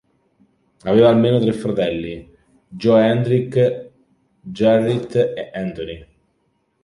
Aveva 0.85 1.09
almeno 1.09 1.37
tre 1.37 1.53
fratelli, 1.53 2.27
Johan 2.69 3.05
Hendrik, 3.17 3.89
Gerrit 4.41 5.15
e 5.15 5.51
Antony. 5.53 6.07